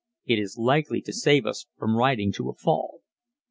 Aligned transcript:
It 0.25 0.39
is 0.39 0.57
likely 0.57 0.99
to 1.01 1.13
save 1.13 1.45
us 1.45 1.67
from 1.77 1.95
riding 1.95 2.31
to 2.31 2.49
a 2.49 2.55
fall. 2.55 3.01